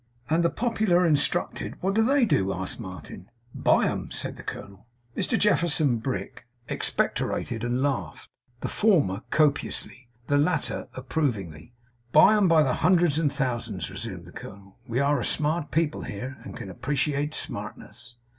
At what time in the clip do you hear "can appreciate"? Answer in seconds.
16.57-17.35